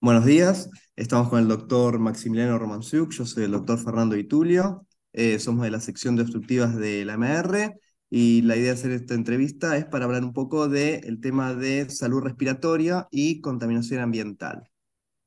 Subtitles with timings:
[0.00, 5.40] Buenos días, estamos con el doctor Maximiliano Romanciuk, yo soy el doctor Fernando Itulio, eh,
[5.40, 7.74] somos de la sección de obstructivas de la MR
[8.08, 11.90] y la idea de hacer esta entrevista es para hablar un poco del tema de
[11.90, 14.70] salud respiratoria y contaminación ambiental.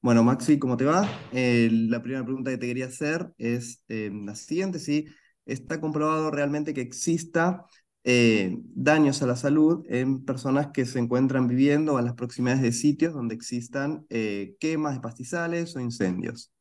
[0.01, 1.05] Bueno, Maxi, ¿cómo te va?
[1.33, 5.05] Eh, la primera pregunta que te quería hacer es eh, la siguiente, si
[5.45, 7.65] está comprobado realmente que exista
[8.03, 12.71] eh, daños a la salud en personas que se encuentran viviendo en las proximidades de
[12.71, 16.51] sitios donde existan eh, quemas de pastizales o incendios.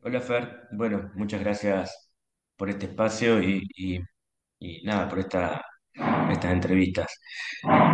[0.00, 2.10] Hola Fer, bueno, muchas gracias
[2.56, 4.00] por este espacio y,
[4.84, 5.62] nada, por esta,
[6.30, 7.20] estas entrevistas.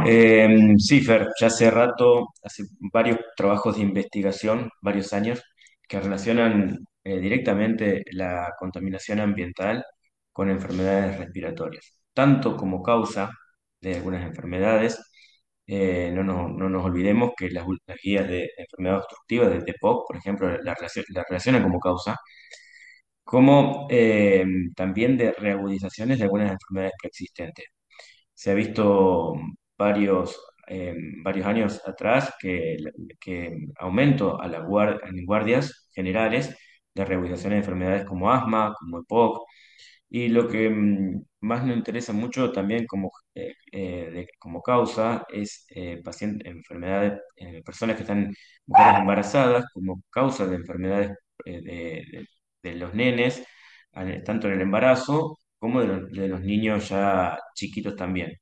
[0.06, 5.42] Eh, sí, Fer, ya hace rato, hace varios trabajos de investigación, varios años,
[5.88, 9.84] que relacionan eh, directamente la contaminación ambiental
[10.32, 13.30] con enfermedades respiratorias, tanto como causa
[13.80, 15.00] de algunas enfermedades.
[15.66, 19.74] eh, no nos, no nos olvidemos que las, las guías de enfermedad obstructiva, de, de
[19.80, 20.76] POC, por ejemplo, la,
[21.14, 22.16] la relacionan como causa
[23.24, 24.44] como eh,
[24.76, 27.66] también de reagudizaciones de algunas enfermedades preexistentes.
[28.34, 29.34] Se ha visto
[29.78, 32.76] varios, eh, varios años atrás que,
[33.20, 34.64] que aumento a las
[35.26, 36.56] guardias generales
[36.94, 39.46] de reagudizaciones de enfermedades como asma, como EPOC,
[40.10, 45.26] y lo que mm, más nos interesa mucho también como, eh, eh, de- como causa
[45.32, 48.34] es eh, paciente- enfermedades, eh, personas que están,
[48.66, 51.12] mujeres embarazadas, como causa de enfermedades
[51.46, 52.26] eh, de, de-
[52.62, 53.44] de los nenes,
[54.24, 58.32] tanto en el embarazo como de, los de los niños ya chiquitos también.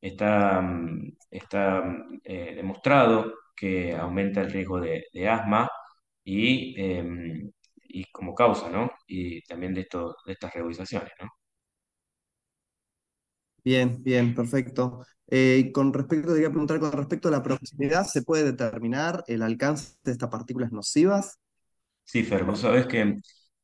[0.00, 5.68] Está, mm, está mm, eh, demostrado que aumenta el riesgo de, de asma
[6.24, 7.50] y, em,
[7.92, 8.90] y como causa, ¿no?
[9.06, 11.28] Y también de, esto, de estas regularizaciones, ¿no?
[13.62, 15.04] Bien, bien, perfecto.
[15.28, 19.22] Eh, y con respecto, te quería preguntar, con respecto a la proximidad, ¿se puede determinar
[19.26, 21.38] el alcance de estas partículas nocivas?
[22.04, 23.16] Sí, Fer, vos sabés que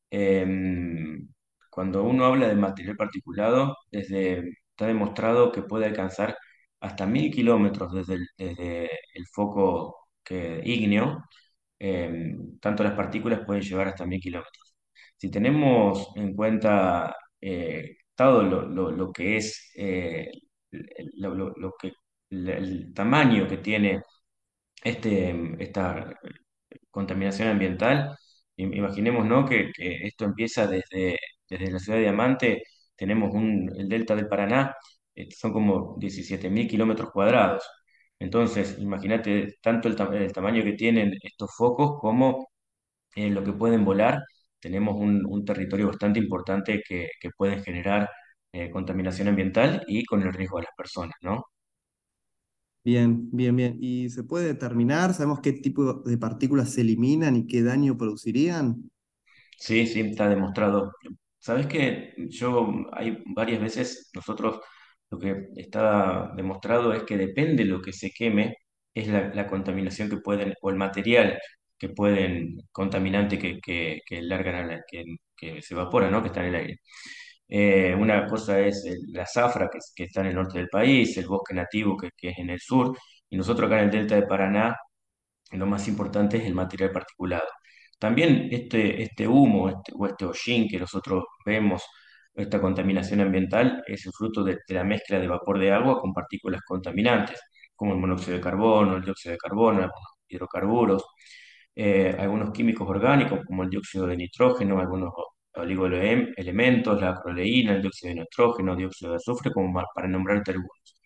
[0.09, 1.27] em,
[1.69, 6.37] cuando uno habla de material particulado, desde, está demostrado que puede alcanzar
[6.79, 11.23] hasta mil kilómetros desde el, desde el foco que, ígneo,
[11.79, 14.75] em, tanto las partículas pueden llegar hasta mil kilómetros.
[15.17, 20.31] Si tenemos en cuenta eh, todo lo, que es eh,
[21.15, 21.91] lo, que,
[22.29, 24.01] el tamaño que tiene
[24.83, 26.15] este, esta
[26.91, 28.17] contaminación ambiental.
[28.57, 29.45] Im- Imaginemos, ¿no?
[29.47, 31.17] que, que esto empieza desde,
[31.49, 32.63] desde la ciudad de Diamante,
[32.95, 34.75] tenemos un, el delta del Paraná,
[35.15, 37.63] eh, son como 17.000 kilómetros cuadrados.
[38.19, 42.47] Entonces, imagínate tanto el, tam- el tamaño que tienen estos focos como
[43.15, 44.21] eh, lo que pueden volar.
[44.59, 48.09] Tenemos un, un territorio bastante importante que, que pueden generar
[48.53, 51.45] eh, contaminación ambiental y con el riesgo de las personas, ¿no?
[52.83, 53.77] Bien, bien, bien.
[53.81, 55.13] ¿Y se puede determinar?
[55.13, 58.89] ¿Sabemos qué tipo de partículas se eliminan y qué daño producirían?
[59.57, 60.93] Sí, sí, está demostrado.
[61.39, 64.59] Sabes que yo hay varias veces nosotros
[65.09, 68.55] lo que está demostrado es que depende de lo que se queme,
[68.93, 71.39] es la, la contaminación que pueden, o el material
[71.77, 75.03] que pueden, contaminante que, que, que largan que,
[75.35, 76.21] que se evapora, ¿no?
[76.21, 76.79] Que está en el aire.
[77.49, 81.17] Eh, una cosa es el- la zafra que, que está en el norte del país,
[81.17, 82.97] el bosque nativo que, que es en el sur,
[83.29, 84.75] y nosotros acá en el delta de Paraná
[85.51, 87.47] lo más importante es el material particulado.
[87.99, 91.83] También este, este humo este, o este hollín que nosotros vemos,
[92.37, 96.61] esta contaminación ambiental, es el fruto de, la mezcla de vapor de agua con partículas
[96.65, 97.39] contaminantes,
[97.75, 101.03] como el monóxido de carbono, el dióxido de carbono, algunos hidrocarburos,
[101.75, 105.11] eh, algunos químicos orgánicos como el dióxido de nitrógeno, algunos
[105.55, 110.97] oligoelementos, la acroleína, el dióxido de nitrógeno, dióxido de azufre, como para nombrarte algunos.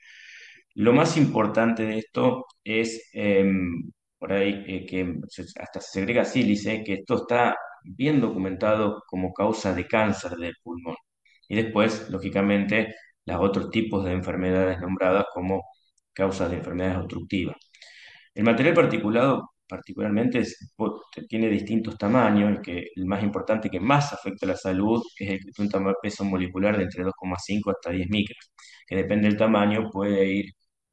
[0.75, 5.15] Lo más importante de esto es, em, por ahí, eh, que
[5.59, 10.95] hasta se segrega sílice, que esto está bien documentado como causa de cáncer del pulmón.
[11.51, 12.95] Y después, lógicamente,
[13.25, 15.63] los otros tipos de enfermedades nombradas como
[16.13, 17.55] causas de enfermedades obstructivas.
[18.33, 20.73] El material particulado, particularmente, es-
[21.29, 25.29] tiene distintos tamaños, y que el más importante que más afecta a la salud es
[25.31, 28.51] el que tiene un peso molecular de entre 2,5 hasta 10 micras,
[28.87, 30.45] que depende del tamaño, puede ir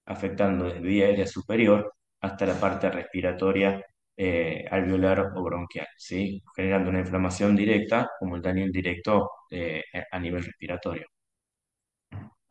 [0.06, 3.82] afectando desde vía aérea superior hasta la parte respiratoria
[4.18, 6.42] eh, alveolar o bronquial, ¿sí?
[6.56, 11.06] Generando una inflamación directa como el daño indirecto eh, a nivel respiratorio.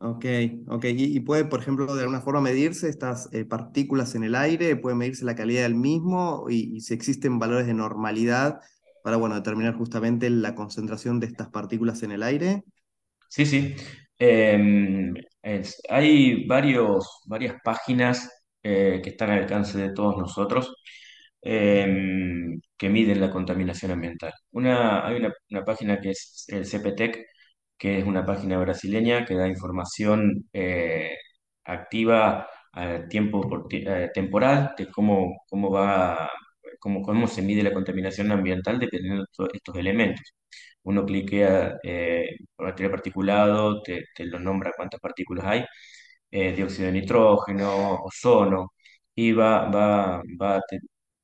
[0.00, 0.24] Ok,
[0.68, 0.84] ok.
[0.86, 4.76] ¿Y, y puede, por ejemplo, de alguna forma medirse estas eh, partículas en el aire?
[4.76, 6.46] ¿Puede medirse la calidad del mismo?
[6.48, 8.60] Y, y si existen valores de normalidad
[9.02, 12.62] para, bueno, determinar justamente la concentración de estas partículas en el aire?
[13.28, 13.74] Sí, sí.
[14.18, 15.12] Eh,
[15.42, 18.28] es- hay varios, varias páginas
[18.62, 20.74] eh, que están al alcance de todos nosotros.
[21.42, 21.86] Eh,
[22.76, 24.32] que miden la contaminación ambiental.
[24.52, 27.26] Una, hay una, una página que es el CPTEC,
[27.76, 31.16] que es una página brasileña que da información eh,
[31.64, 36.30] activa a tiempo por eh, temporal de cómo, cómo va,
[36.78, 40.34] cómo, cómo se mide la contaminación ambiental dependiendo de to- estos elementos.
[40.84, 45.64] Uno cliquea eh, por material particulado, te, te lo nombra cuántas partículas hay,
[46.30, 48.72] eh, dióxido de nitrógeno, ozono,
[49.14, 50.78] y va, va, va, te-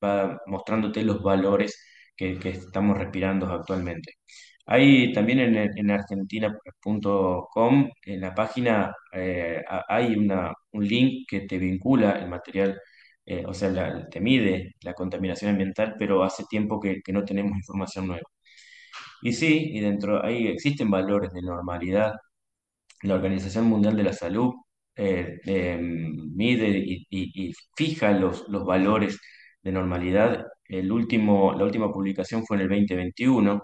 [0.05, 1.85] va mostrándote los valores
[2.17, 4.15] que, que estamos respirando actualmente.
[4.67, 11.41] Hay también en, en argentina.com, en la página, eh, ha- hay una, un link que
[11.43, 12.81] te vincula el material,
[13.27, 17.25] eh, o sea, la- te mide la contaminación ambiental, pero hace tiempo que, que no
[17.25, 18.27] tenemos información nueva.
[19.23, 22.13] Y sí, y dentro ahí existen valores de normalidad.
[23.03, 24.55] La Organización Mundial de la Salud
[24.97, 29.19] eh, eh, mide y, y- y fija los, los valores
[29.65, 30.47] de normalidad.
[30.67, 33.63] El último, la última publicación fue en el 2021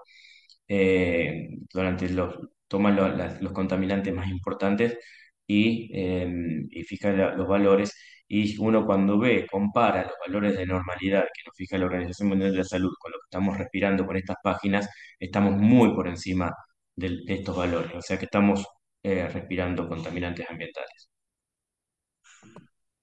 [0.68, 2.36] eh, durante los,
[2.68, 2.96] toman
[3.40, 4.98] los contaminantes más importantes
[5.46, 7.94] y, eh, fija los valores.
[8.28, 12.52] Y uno cuando ve, compara los valores de normalidad que nos fija la Organización Mundial
[12.52, 14.88] de la Salud con lo que estamos respirando con estas páginas,
[15.18, 16.52] estamos muy por encima
[16.94, 17.92] de, estos valores.
[17.94, 18.64] O sea que estamos
[19.02, 21.10] eh, respirando contaminantes ambientales.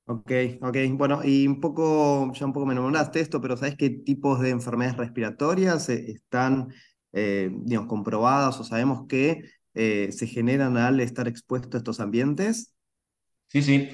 [0.09, 0.31] Ok,
[0.62, 0.77] ok.
[0.94, 4.51] Bueno, y un poco, ya un poco me nombraste esto, pero ¿sabes qué tipos de
[4.51, 6.69] enfermedades respiratorias eh, están,
[7.12, 7.51] eh,
[7.88, 9.44] comprobadas o sabemos que
[9.74, 12.74] eh, se generan al estar expuestos a estos ambientes?
[13.48, 13.89] Sí, sí.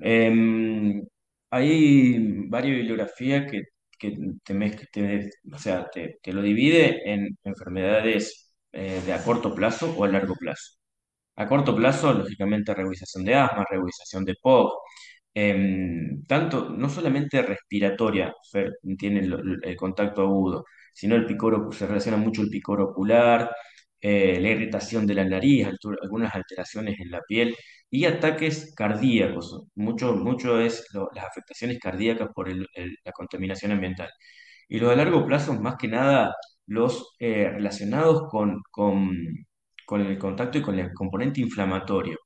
[0.00, 1.02] Em,
[1.50, 2.18] hay
[2.48, 3.62] varias bibliografías que,
[3.98, 4.10] que
[4.44, 9.94] te, mezc- te- o sea, te, lo divide en enfermedades eh, de a corto plazo
[9.96, 10.74] o a largo plazo.
[11.36, 14.72] A corto plazo, lógicamente, revisación de asma, revisación de POC,
[15.34, 22.16] em, tanto, no solamente respiratoria, Fer, tiene el, contacto agudo, sino el picor, se relaciona
[22.18, 23.50] mucho el picor ocular,
[24.00, 25.68] eh, la irritación de la nariz,
[26.02, 27.54] algunas alteraciones en la piel
[27.90, 29.64] y ataques cardíacos.
[29.74, 34.08] Mucho, mucho es las afectaciones cardíacas por la contaminación ambiental.
[34.68, 36.34] Y los a largo plazo, más que nada,
[36.66, 39.10] los eh, relacionados con, con,
[39.84, 42.18] con el contacto y con el componente inflamatorio.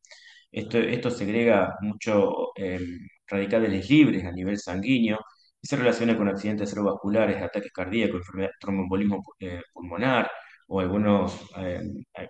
[0.54, 2.80] Esto, esto segrega mucho eh,
[3.26, 5.18] radicales libres a nivel sanguíneo
[5.60, 10.30] y se relaciona con accidentes cerebrovasculares, ataques cardíacos, enfermedad, tromboembolismo eh, pulmonar
[10.68, 11.80] o algunos, eh,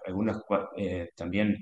[0.06, 0.38] algunas
[1.16, 1.56] también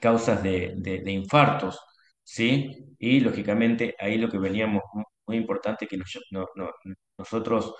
[0.00, 1.78] causas de, de- infartos,
[2.22, 2.94] ¿sí?
[2.98, 6.70] Y lógicamente ahí lo que veníamos mu- muy importante que nos- no- no-
[7.18, 7.74] nosotros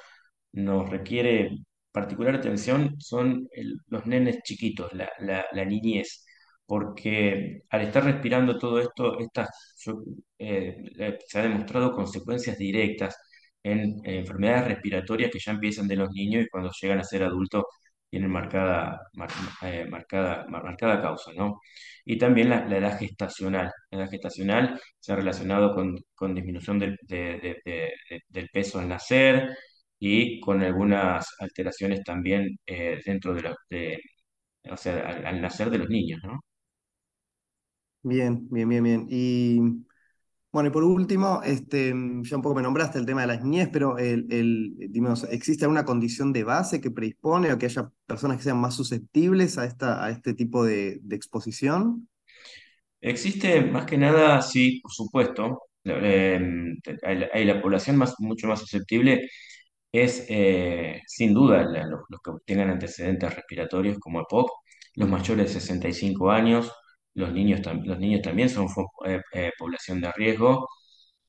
[0.53, 1.51] nos requiere
[1.93, 3.49] particular atención son
[3.89, 6.25] los nenes chiquitos, la, la- la niñez,
[6.71, 9.49] porque al estar respirando todo esto, estas,
[10.39, 13.17] eh, eh, se ha demostrado consecuencias directas
[13.63, 17.65] en, enfermedades respiratorias que ya empiezan de los niños y cuando llegan a ser adultos
[18.09, 19.31] tienen marcada, mar-
[19.63, 21.61] eh, marcada, mar- marcada causa, ¿no?
[22.05, 23.71] Y también la, edad gestacional.
[23.91, 28.49] La edad gestacional se ha relacionado con, con disminución del, de- de- de- de- del
[28.51, 29.51] peso al nacer
[29.99, 32.59] y con algunas alteraciones también
[33.05, 33.57] dentro de, la,
[34.71, 36.41] o sea, al, al nacer de los niños, ¿no?
[38.03, 39.07] Bien, bien, bien, bien.
[39.11, 39.59] Y
[40.53, 43.43] bueno, y por último, este, mm, ya un poco me nombraste el tema de las
[43.45, 44.75] niñez, pero el, el,
[45.31, 49.59] ¿existe alguna condición de base que predispone o que haya personas que sean más susceptibles
[49.59, 52.09] a, esta, a este tipo de, exposición?
[53.01, 56.41] Existe más que nada, sí, por supuesto, eh,
[57.03, 59.29] la hay la población más, mucho más susceptible
[59.93, 64.51] es eh, sin duda los que tengan antecedentes respiratorios como EPOC,
[64.97, 66.73] los mayores de 65 años,
[67.15, 68.67] los niños, los niños también son
[69.07, 70.69] eh, eh, población de riesgo.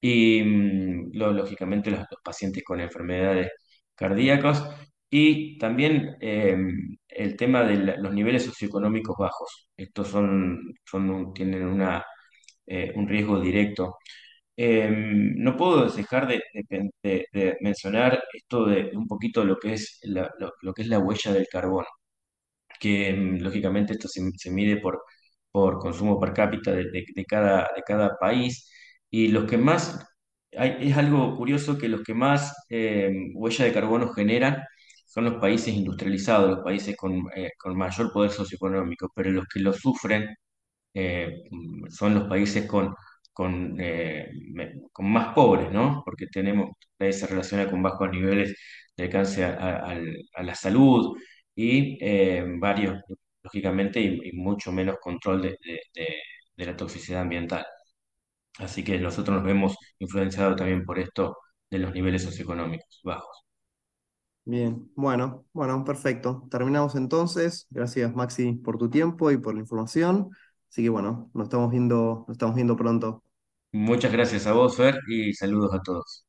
[0.02, 3.52] Y mm, lógicamente los, pacientes con enfermedades
[3.96, 4.64] cardíacas.
[5.10, 6.56] Y también eh,
[7.10, 9.70] el tema de los niveles socioeconómicos bajos.
[9.76, 12.04] Estos son, son tienen una,
[12.96, 13.98] un riesgo directo.
[14.56, 16.42] Eh, no puedo dejar de,
[17.62, 20.30] mencionar esto de un poquito lo que es la,
[20.62, 21.88] lo, que es la huella del carbono,
[22.80, 25.02] que mm, lógicamente esto se mide por,
[25.52, 28.70] por consumo per cápita de, de- de cada, de cada país
[29.10, 30.06] y los que más,
[30.58, 34.64] hay- es algo curioso que los que más eh, huella de carbono generan
[35.06, 39.60] son los países industrializados, los países con, eh, con mayor poder socioeconómico, pero los que
[39.60, 40.30] lo sufren
[40.94, 41.44] eh,
[41.90, 42.94] son los países con,
[43.34, 44.30] con, eh,
[44.92, 46.02] con más pobres, ¿no?
[46.06, 48.56] Porque tenemos, se relaciona con bajos niveles
[48.98, 49.98] de alcance a, a-
[50.36, 51.18] a la salud
[51.56, 53.02] y eh, varios,
[53.44, 56.16] lógicamente, y, y mucho menos control de, de- de-
[56.58, 57.66] de la toxicidad ambiental.
[58.60, 61.38] Así que nosotros nos vemos influenciados también por esto
[61.70, 63.46] de los niveles socioeconómicos bajos.
[64.44, 66.48] Bien, bueno, bueno, perfecto.
[66.50, 67.68] Terminamos entonces.
[67.70, 70.30] Gracias, Maxi, por tu tiempo y por la información.
[70.70, 73.24] Así que bueno, nos estamos viendo, nos estamos viendo pronto.
[73.74, 76.26] Muchas gracias a vos, Fer, y saludos a todos.